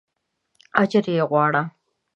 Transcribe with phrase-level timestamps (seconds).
[0.81, 1.63] اجر یې غواړه.